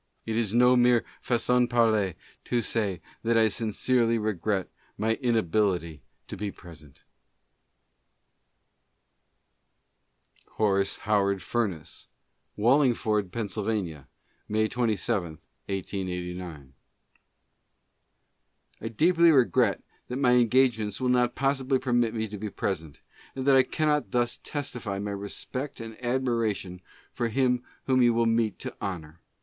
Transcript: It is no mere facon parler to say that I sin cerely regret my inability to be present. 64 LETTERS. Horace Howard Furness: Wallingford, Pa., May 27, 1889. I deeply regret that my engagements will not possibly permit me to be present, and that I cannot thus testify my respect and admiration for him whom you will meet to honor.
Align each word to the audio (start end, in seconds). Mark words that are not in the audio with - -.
It 0.25 0.35
is 0.35 0.51
no 0.55 0.75
mere 0.75 1.03
facon 1.21 1.67
parler 1.67 2.15
to 2.45 2.63
say 2.63 3.01
that 3.21 3.37
I 3.37 3.49
sin 3.49 3.69
cerely 3.69 4.17
regret 4.19 4.67
my 4.97 5.13
inability 5.21 6.01
to 6.27 6.35
be 6.35 6.49
present. 6.51 7.03
64 10.45 10.45
LETTERS. 10.47 10.57
Horace 10.57 10.95
Howard 11.05 11.43
Furness: 11.43 12.07
Wallingford, 12.55 13.31
Pa., 13.31 13.41
May 14.49 14.67
27, 14.67 15.23
1889. 15.69 16.73
I 18.81 18.87
deeply 18.87 19.31
regret 19.31 19.83
that 20.07 20.15
my 20.17 20.31
engagements 20.31 20.99
will 20.99 21.09
not 21.09 21.35
possibly 21.35 21.77
permit 21.77 22.15
me 22.15 22.27
to 22.27 22.39
be 22.39 22.49
present, 22.49 23.01
and 23.35 23.45
that 23.45 23.55
I 23.55 23.61
cannot 23.61 24.09
thus 24.09 24.39
testify 24.41 24.97
my 24.97 25.11
respect 25.11 25.79
and 25.79 25.95
admiration 26.03 26.81
for 27.13 27.27
him 27.29 27.61
whom 27.85 28.01
you 28.01 28.15
will 28.15 28.25
meet 28.25 28.57
to 28.57 28.75
honor. 28.81 29.19